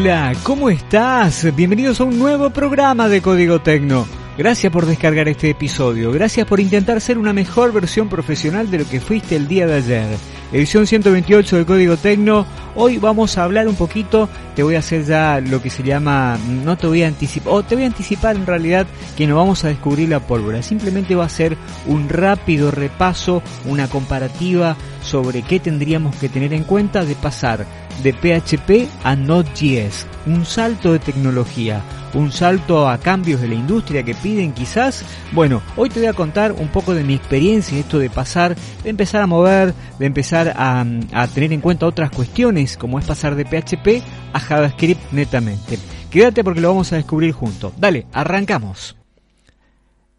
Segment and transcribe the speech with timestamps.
[0.00, 1.52] Hola, ¿cómo estás?
[1.56, 4.06] Bienvenidos a un nuevo programa de Código Tecno.
[4.38, 8.88] Gracias por descargar este episodio, gracias por intentar ser una mejor versión profesional de lo
[8.88, 10.06] que fuiste el día de ayer.
[10.52, 12.46] Edición 128 de Código Tecno.
[12.76, 16.38] Hoy vamos a hablar un poquito, te voy a hacer ya lo que se llama,
[16.64, 19.64] no te voy a anticipar, o te voy a anticipar en realidad que no vamos
[19.64, 20.62] a descubrir la pólvora.
[20.62, 21.56] Simplemente va a ser
[21.88, 24.76] un rápido repaso, una comparativa
[25.08, 27.66] sobre qué tendríamos que tener en cuenta de pasar
[28.02, 30.06] de PHP a Node.js.
[30.26, 31.82] Un salto de tecnología,
[32.14, 35.04] un salto a cambios de la industria que piden quizás.
[35.32, 38.54] Bueno, hoy te voy a contar un poco de mi experiencia en esto de pasar,
[38.84, 43.06] de empezar a mover, de empezar a, a tener en cuenta otras cuestiones como es
[43.06, 45.78] pasar de PHP a JavaScript netamente.
[46.10, 47.72] Quédate porque lo vamos a descubrir juntos.
[47.78, 48.97] Dale, arrancamos.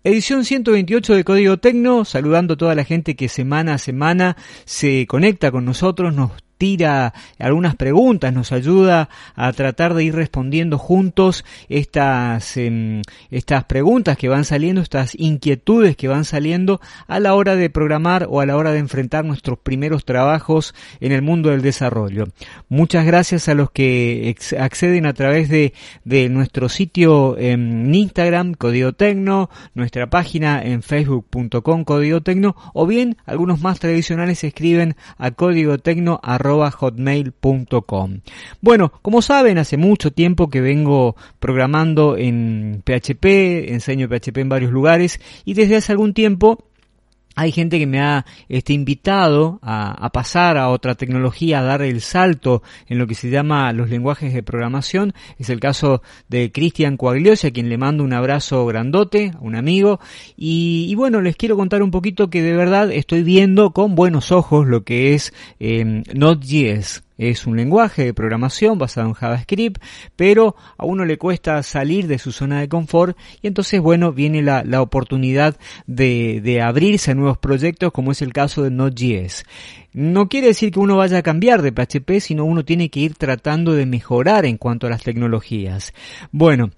[0.02, 5.06] Edición 128 de Código Tecno, saludando a toda la gente que semana a semana se
[5.08, 11.46] conecta con nosotros, nos tira algunas preguntas, nos ayuda a tratar de ir respondiendo juntos
[11.70, 17.56] estas, eh, estas preguntas que van saliendo, estas inquietudes que van saliendo a la hora
[17.56, 21.62] de programar o a la hora de enfrentar nuestros primeros trabajos en el mundo del
[21.62, 22.26] desarrollo.
[22.68, 28.92] Muchas gracias a los que acceden a través de, de nuestro sitio en Instagram, Código
[28.92, 35.78] Tecno, nuestra página en facebook.com, Código Tecno, o bien algunos más tradicionales escriben a código
[35.78, 36.20] tecno
[36.58, 38.20] hotmail.com.
[38.62, 44.72] Bueno, como saben, hace mucho tiempo que vengo programando en PHP, enseño PHP en varios
[44.72, 46.69] lugares y desde hace algún tiempo
[47.40, 52.02] hay gente que me ha este, invitado a, pasar a otra tecnología, a dar el
[52.02, 55.14] salto en lo que se llama los lenguajes de programación.
[55.38, 60.02] Es el caso de Cristian Coagliosi, a quien le mando un abrazo grandote, un amigo.
[60.36, 64.68] Y, bueno, les quiero contar un poquito que de verdad estoy viendo con buenos ojos
[64.68, 69.84] lo que es eh, Node.js es un lenguaje de programación basado en JavaScript,
[70.16, 74.42] pero a uno le cuesta salir de su zona de confort y entonces, bueno, viene
[74.42, 79.44] la, oportunidad de, de abrirse a nuevos proyectos como es el caso de Node.js.
[79.92, 83.16] No quiere decir que uno vaya a cambiar de PHP, sino uno tiene que ir
[83.16, 85.94] tratando de mejorar en cuanto a las tecnologías.
[86.32, 86.70] Bueno,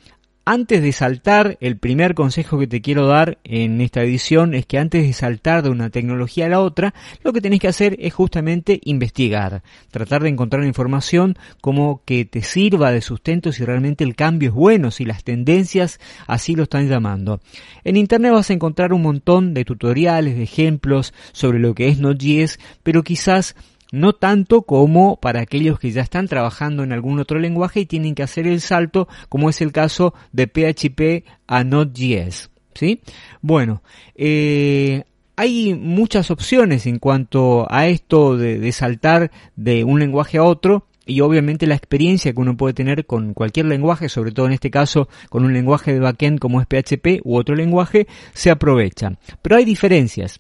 [0.46, 4.79] antes de saltar, el primer consejo que te quiero dar en esta edición es que
[4.79, 6.94] antes de saltar de una tecnología a la otra,
[7.24, 12.41] lo que tenés que hacer es justamente investigar, tratar de encontrar información como que te
[12.41, 16.90] sirva de sustento si realmente el cambio es bueno, si las tendencias así lo están
[16.90, 17.40] llamando.
[17.84, 22.00] En internet vas a encontrar un montón de tutoriales, de ejemplos sobre lo que es
[22.00, 23.56] Node.js, pero quizás
[23.91, 28.16] no tanto como para aquellos que ya están trabajando en algún otro lenguaje y tienen
[28.16, 32.50] que hacer el salto, como es el caso de PHP a Node.js.
[32.74, 33.02] ¿sí?
[33.41, 33.84] Bueno,
[34.16, 35.03] eh,
[35.35, 40.88] hay muchas opciones en cuanto a esto de, de saltar de un lenguaje a otro
[41.06, 44.72] y obviamente la experiencia que uno puede tener con cualquier lenguaje, sobre todo en este
[44.72, 49.18] caso con un lenguaje de backend como es PHP u otro lenguaje, se aprovecha.
[49.41, 50.40] Pero hay diferencias.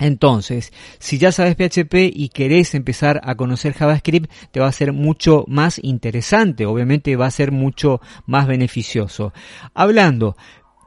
[0.00, 4.92] Entonces, si ya sabes PHP y querés empezar a conocer JavaScript, te va a ser
[4.92, 9.32] mucho más interesante, obviamente va a ser mucho más beneficioso.
[9.72, 10.36] Hablando,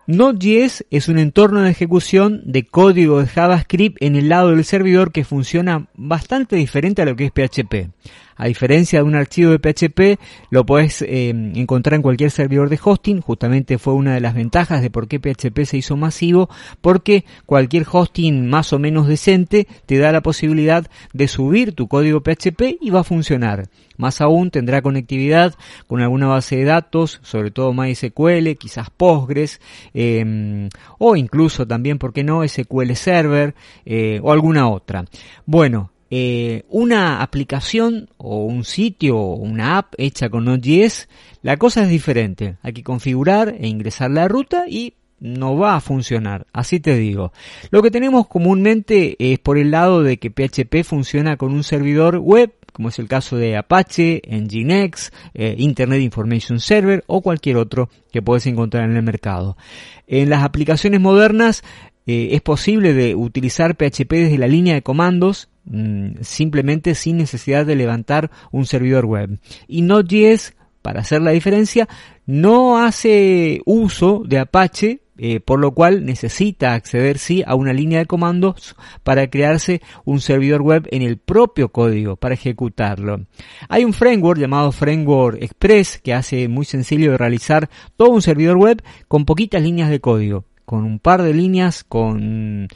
[0.08, 5.12] Node.js es un entorno de ejecución de código de JavaScript en el lado del servidor
[5.12, 7.92] que funciona bastante diferente a lo que es PHP.
[8.38, 10.20] A diferencia de un archivo de PHP,
[10.52, 13.22] lo puedes eh, encontrar en cualquier servidor de hosting.
[13.22, 16.50] Justamente fue una de las ventajas de por qué PHP se hizo masivo,
[16.82, 22.22] porque cualquier hosting más o menos decente te da la posibilidad de subir tu código
[22.22, 23.70] PHP y va a funcionar.
[23.98, 25.56] Más aún tendrá conectividad
[25.88, 29.60] con alguna base de datos, sobre todo MySQL, quizás Postgres,
[29.94, 30.70] em,
[31.00, 33.56] o incluso también, ¿por qué no?, SQL Server
[33.86, 35.06] eh, o alguna otra.
[35.46, 41.10] Bueno, eh, una aplicación o un sitio o una app hecha con Node.js,
[41.42, 42.58] la cosa es diferente.
[42.62, 47.34] Hay que configurar e ingresar la ruta y no va a funcionar, así te digo.
[47.72, 52.18] Lo que tenemos comúnmente es por el lado de que PHP funciona con un servidor
[52.18, 57.90] web como es el caso de Apache, Nginx, eh, Internet Information Server o cualquier otro
[58.12, 59.58] que puedes encontrar en el mercado.
[60.06, 61.64] En las aplicaciones modernas
[62.06, 65.50] eh, es posible de utilizar PHP desde la línea de comandos
[66.22, 69.40] simplemente sin necesidad de levantar un servidor web.
[69.68, 71.88] Y Node.js, para hacer la diferencia,
[72.26, 77.98] no hace uso de Apache eh, por lo cual necesita acceder sí a una línea
[78.00, 83.22] de comandos para crearse un servidor web en el propio código para ejecutarlo.
[83.68, 88.58] Hay un framework llamado Framework Express que hace muy sencillo de realizar todo un servidor
[88.58, 92.68] web con poquitas líneas de código, con un par de líneas, con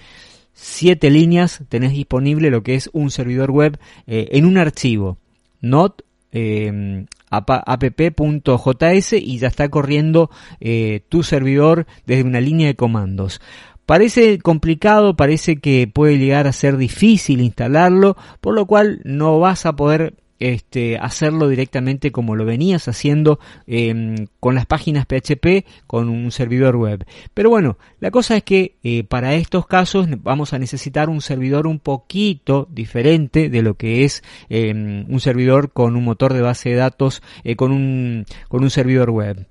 [0.54, 5.18] siete líneas tenés disponible lo que es un servidor web eh, en un archivo.
[5.62, 13.42] Not eh, app.js y ya está corriendo eh, tu servidor desde una línea de comandos.
[13.86, 19.66] Parece complicado, parece que puede llegar a ser difícil instalarlo, por lo cual no vas
[19.66, 26.10] a poder este, hacerlo directamente como lo venías haciendo em, con las páginas PHP con
[26.10, 27.06] un servidor web.
[27.34, 31.68] Pero bueno, la cosa es que eh, para estos casos vamos a necesitar un servidor
[31.68, 36.70] un poquito diferente de lo que es em, un servidor con un motor de base
[36.70, 39.46] de datos, eh, con, un, con un servidor web.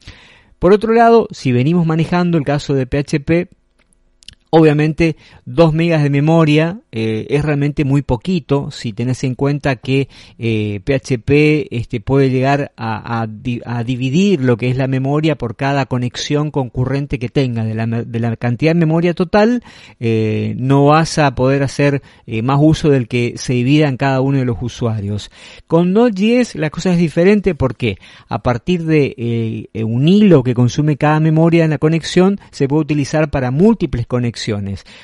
[0.59, 3.60] Por otro lado, si venimos manejando el caso de PHP,
[4.53, 10.09] Obviamente 2 megas de memoria eh, es realmente muy poquito si tenés en cuenta que
[10.39, 13.29] PHP eh, este, puede llegar a,
[13.87, 17.65] dividir lo que es la memoria por cada conexión concurrente que tenga.
[17.65, 17.75] De
[18.21, 19.63] la, cantidad de memoria total
[20.01, 22.03] eh, no vas a poder hacer
[22.43, 25.31] más uso del que se divida en cada uno de los usuarios.
[25.69, 27.99] Con Node.js la cosa es diferente porque
[28.29, 33.31] a partir de un hilo que consume cada memoria en la conexión se puede utilizar
[33.31, 34.40] para múltiples conexiones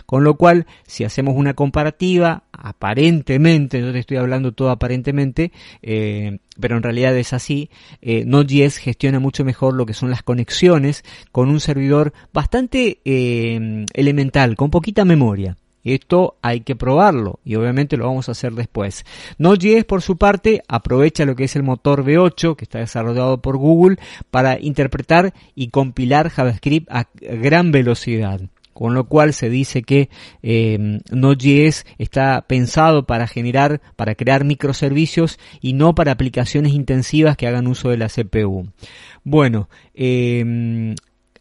[0.06, 5.52] con lo cual, si hacemos una comparativa, aparentemente, yo te estoy hablando todo aparentemente,
[5.82, 10.22] eh, pero en realidad es así, eh, Node.js gestiona mucho mejor lo que son las
[10.22, 15.56] conexiones con un servidor bastante eh, elemental, con poquita memoria.
[15.84, 19.04] Esto hay que probarlo y obviamente lo vamos a hacer después.
[19.38, 23.56] Node.js por su parte aprovecha lo que es el motor V8 que está desarrollado por
[23.56, 23.96] Google
[24.32, 28.40] para interpretar y compilar JavaScript a gran velocidad
[28.76, 30.10] con lo cual se dice que
[30.42, 37.46] eh, Node.js está pensado para generar, para crear microservicios y no para aplicaciones intensivas que
[37.46, 38.68] hagan uso de la CPU.
[39.24, 40.94] Bueno, eh,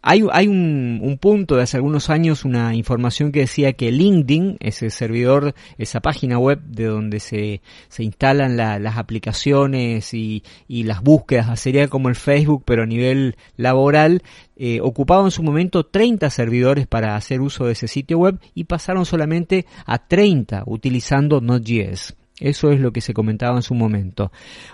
[0.08, 4.58] hay, hay un, un, punto de hace algunos años, una información que decía que LinkedIn,
[4.60, 11.02] ese servidor, esa página web de donde se, se instalan las aplicaciones y, y, las
[11.02, 14.22] búsquedas, sería como el Facebook, pero a nivel laboral,
[14.56, 18.66] eh, ocupaba en su momento 30 servidores para hacer uso de ese sitio web y
[18.66, 22.16] pasaron solamente a 30 utilizando Node.js.
[22.40, 24.32] Eso es lo que se comentaba en su momento.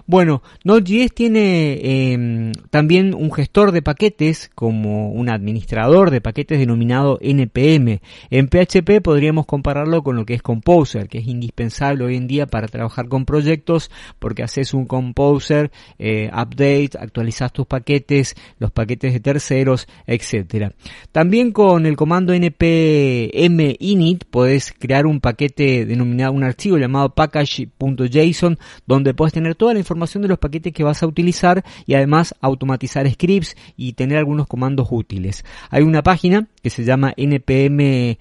[0.07, 7.19] Bueno, Node.js tiene em, también un gestor de paquetes como un administrador de paquetes denominado
[7.21, 7.99] NPM.
[8.31, 12.47] En PHP podríamos compararlo con lo que es Composer, que es indispensable hoy en día
[12.47, 19.13] para trabajar con proyectos porque haces un Composer, eh, update, actualizas tus paquetes, los paquetes
[19.13, 20.71] de terceros, etc.
[21.11, 27.50] También con el comando npm init puedes crear un paquete denominado un archivo llamado package
[27.77, 31.95] .json donde puedes tener toda la información de los paquetes que vas a utilizar y
[31.95, 35.43] además automatizar scripts y tener algunos comandos útiles.
[35.69, 38.17] Hay una página que se llama npmjs.com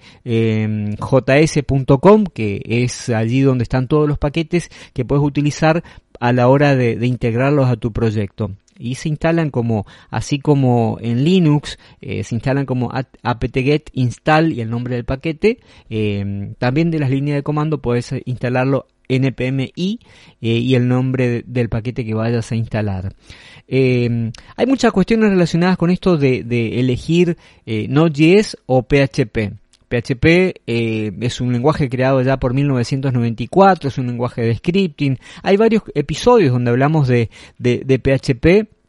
[2.33, 5.83] que es allí donde están todos los paquetes que puedes utilizar
[6.19, 11.23] a la hora de, integrarlos a tu proyecto y se instalan como, así como en
[11.23, 15.59] Linux, eh, se instalan como apt-get install y el nombre del paquete.
[15.89, 18.87] Eh, también de las líneas de comando puedes instalarlo
[19.19, 19.99] npmi
[20.41, 23.13] eh, y el nombre del paquete que vayas a instalar.
[23.67, 26.39] Eh, hay muchas cuestiones relacionadas con esto de,
[26.79, 29.53] elegir eh, Node.js o PHP.
[29.89, 35.19] PHP es un lenguaje creado ya por 1994, es un lenguaje de scripting.
[35.43, 38.80] Hay varios episodios donde hablamos de, de PHP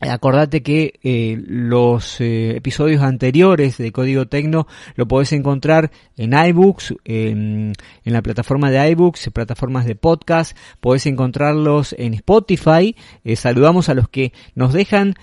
[0.00, 6.94] Acordate que eh, los eh, episodios anteriores de Código Tecno lo podés encontrar en iBooks,
[7.04, 7.72] en,
[8.04, 12.94] la plataforma de iBooks, plataformas de podcast, podés encontrarlos en Spotify.
[13.24, 15.14] Eh, saludamos a los que nos dejan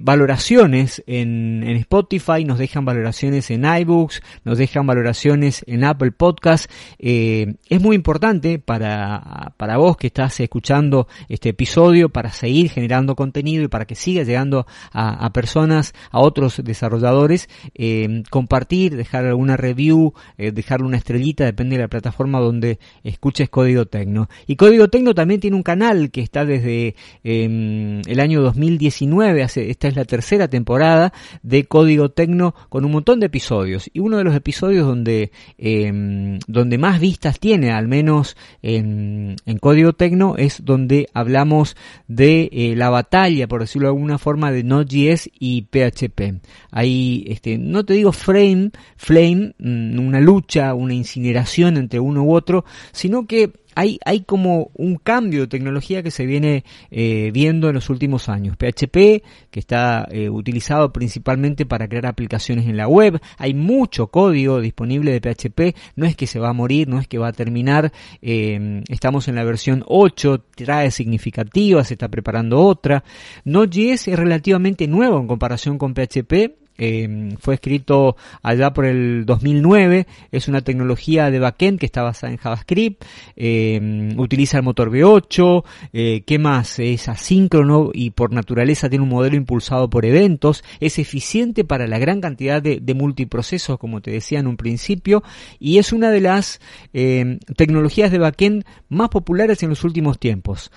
[0.00, 6.70] valoraciones en, en, Spotify, nos dejan valoraciones en iBooks, nos dejan valoraciones en Apple Podcast.
[6.98, 13.64] es muy importante para, para vos que estás escuchando este episodio, para seguir generando contenido
[13.64, 20.14] y para que siga llegando a, personas, a otros desarrolladores, eh, compartir, dejar alguna review,
[20.38, 24.28] eh, dejarle una estrellita, depende de la plataforma donde escuches Código Tecno.
[24.46, 26.94] Y Código Tecno también tiene un canal que está desde
[27.24, 32.92] em, el año 2019, hace, esta es la tercera temporada de Código Tecno con un
[32.92, 33.90] montón de episodios.
[33.92, 39.58] Y uno de los episodios donde, em, donde más vistas tiene, al menos en, en
[39.58, 44.62] Código Tecno, es donde hablamos de eh, la batalla, por decirlo de alguna forma, de
[44.62, 46.40] Node.js y PHP.
[46.70, 52.34] Hay, este, no te digo frame, flame, mm, una lucha, una incineración entre uno u
[52.34, 57.68] otro, sino que hay, hay como un cambio de tecnología que se viene eh, viendo
[57.68, 58.56] en los últimos años.
[58.56, 64.62] PHP, que está eh, utilizado principalmente para crear aplicaciones en la web, hay mucho código
[64.62, 67.32] disponible de PHP, no es que se va a morir, no es que va a
[67.32, 67.92] terminar,
[68.22, 73.04] eh, estamos en la versión 8, trae significativas, se está preparando otra.
[73.44, 80.06] Node.js es relativamente nuevo en comparación con PHP, Em, fue escrito allá por el 2009,
[80.30, 83.04] es una tecnología de backend que está basada en JavaScript,
[83.36, 86.78] em, utiliza el motor V8, eh, ¿qué más?
[86.78, 91.98] Es asíncrono y por naturaleza tiene un modelo impulsado por eventos, es eficiente para la
[91.98, 95.22] gran cantidad de, de multiprocesos, como te decía en un principio,
[95.58, 96.60] y es una de las
[96.92, 100.70] em, tecnologías de backend más populares en los últimos tiempos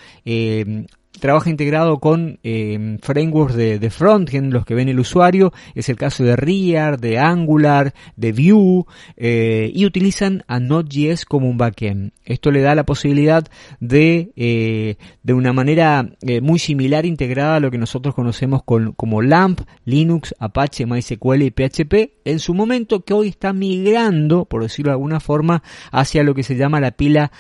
[1.20, 5.96] trabaja integrado con eh, frameworks de, de frontend, los que ven el usuario, es el
[5.96, 8.86] caso de React, de Angular, de Vue,
[9.18, 12.12] eh, y utilizan a Node.js como un backend.
[12.24, 13.46] Esto le da la posibilidad
[13.80, 18.94] de, eh, de una manera eh, muy similar integrada a lo que nosotros conocemos con,
[18.94, 24.62] como LAMP, Linux, Apache, MySQL y PHP, en su momento que hoy está migrando, por
[24.62, 27.32] decirlo de alguna forma, hacia lo que se llama la pila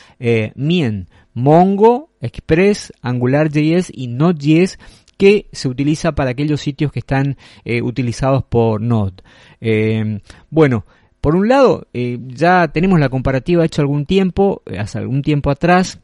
[0.55, 1.07] Mien.
[1.33, 4.77] Mongo, Express, AngularJS y Node.js
[5.19, 9.21] que se utiliza para aquellos sitios que están eh, utilizados por Node.
[9.59, 10.85] Eh, bueno,
[11.19, 15.99] por un lado, eh, ya tenemos la comparativa hecha algún tiempo, hace algún tiempo atrás,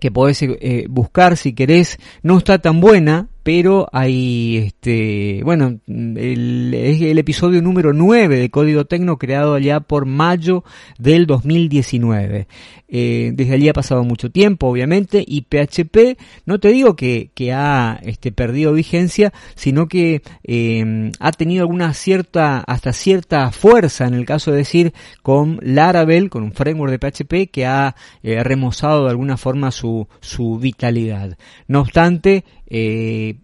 [0.00, 0.44] que podés
[0.90, 7.92] buscar si querés, no está tan buena, pero hay, este, bueno, es el episodio número
[7.92, 10.64] 9 de Código Tecno creado allá por mayo
[10.98, 12.48] del 2019.
[12.88, 17.52] Eh, desde allí ha pasado mucho tiempo, obviamente, y PHP, no te digo que, que
[17.52, 24.14] ha este, perdido vigencia, sino que eh, ha tenido alguna cierta, hasta cierta fuerza, en
[24.14, 29.04] el caso de decir, con Laravel, con un framework de PHP que ha eh, remozado
[29.04, 31.38] de alguna forma su, su vitalidad.
[31.68, 33.35] No obstante, eh,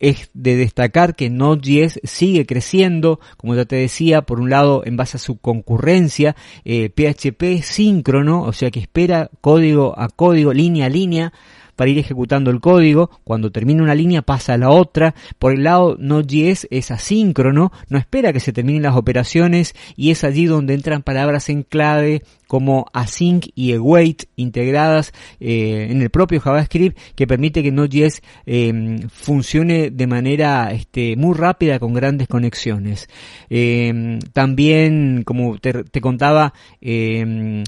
[0.00, 4.96] es de destacar que Node.js sigue creciendo, como ya te decía, por un lado en
[4.96, 10.86] base a su concurrencia, PHP eh, síncrono, o sea que espera código a código, línea
[10.86, 11.32] a línea,
[11.80, 13.08] para ir ejecutando el código.
[13.24, 15.14] Cuando termina una línea pasa a la otra.
[15.38, 20.22] Por el lado Node.js es asíncrono, no espera que se terminen las operaciones y es
[20.22, 26.38] allí donde entran palabras en clave como async y await integradas eh, en el propio
[26.38, 33.08] JavaScript que permite que Node.js em, funcione de manera este, muy rápida con grandes conexiones.
[33.48, 37.64] Em, también, como te, contaba, em,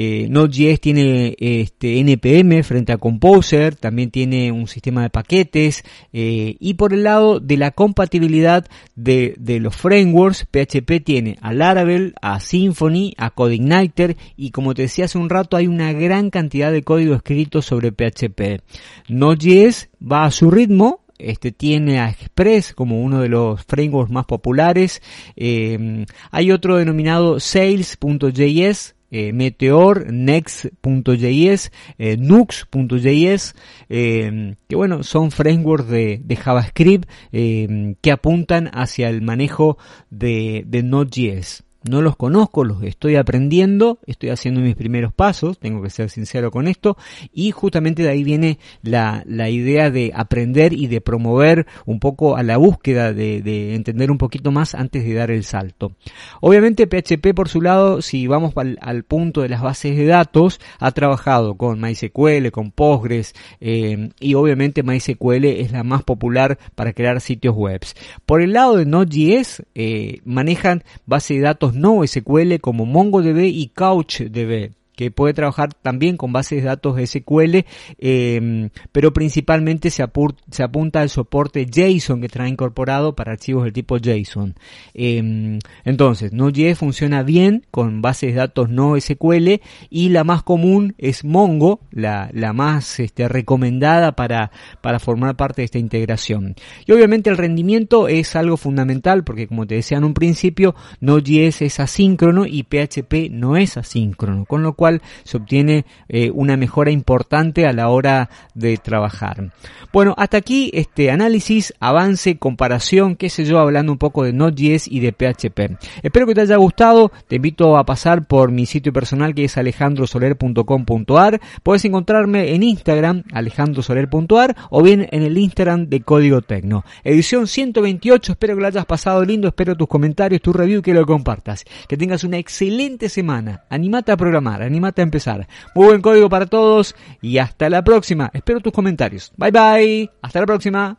[0.00, 6.54] eh, Node.js tiene este, NPM frente a Composer, también tiene un sistema de paquetes eh,
[6.60, 8.64] y por el lado de la compatibilidad
[8.94, 15.06] de, los frameworks, PHP tiene a Laravel, a Symfony, a CodeIgniter y como te decía
[15.06, 18.62] hace un rato hay una gran cantidad de código escrito sobre PHP.
[19.08, 24.26] Node.js va a su ritmo, este tiene a Express como uno de los frameworks más
[24.26, 25.02] populares.
[25.34, 33.54] Eh, hay otro denominado Sales.js eh, Meteor, Next.js, eh, Nux.js,
[33.88, 39.78] eh, que bueno, son frameworks de, JavaScript que apuntan hacia el manejo
[40.10, 45.82] de, de Node.js no los conozco, los estoy aprendiendo, estoy haciendo mis primeros pasos, tengo
[45.82, 46.96] que ser sincero con esto,
[47.32, 52.36] y justamente de ahí viene la, la idea de aprender y de promover un poco
[52.36, 55.92] a la búsqueda de, de, entender un poquito más antes de dar el salto.
[56.40, 60.60] Obviamente PHP por su lado, si vamos al, al punto de las bases de datos,
[60.78, 66.92] ha trabajado con MySQL, con Postgres, eh, y obviamente MySQL es la más popular para
[66.92, 67.80] crear sitios web.
[68.26, 73.68] Por el lado de Node.js, eh, manejan base de datos no SQL como MongoDB y
[73.68, 74.77] CouchDB.
[74.98, 77.64] Que puede trabajar también con bases de datos SQL,
[77.98, 83.96] em, pero principalmente se, apunta al soporte JSON que trae incorporado para archivos del tipo
[83.96, 84.56] JSON.
[84.94, 90.96] Em, entonces, Node.js funciona bien con bases de datos no SQL y la más común
[90.98, 94.50] es Mongo, la, más este, recomendada para,
[94.80, 96.56] para formar parte de esta integración.
[96.86, 101.62] Y obviamente el rendimiento es algo fundamental porque como te decía en un principio, Node.js
[101.62, 104.87] es asíncrono y PHP no es asíncrono, con lo cual
[105.24, 109.52] se obtiene eh, una mejora importante a la hora de trabajar.
[109.92, 114.88] Bueno, hasta aquí este análisis, avance, comparación, qué sé yo, hablando un poco de Node.js
[114.88, 115.78] y de PHP.
[116.02, 119.56] Espero que te haya gustado, te invito a pasar por mi sitio personal que es
[119.56, 126.84] alejandrosoler.com.ar, puedes encontrarme en Instagram alejandrosoler.ar o bien en el Instagram de Código Tecno.
[127.04, 131.06] Edición 128, espero que lo hayas pasado lindo, espero tus comentarios, tu review, que lo
[131.06, 131.64] compartas.
[131.88, 133.64] Que tengas una excelente semana.
[133.68, 135.46] Animate a programar, animate a empezar.
[135.74, 138.30] Muy buen código para todos y hasta la próxima.
[138.32, 139.32] Espero tus comentarios.
[139.36, 140.10] Bye bye.
[140.22, 140.96] Hasta la próxima.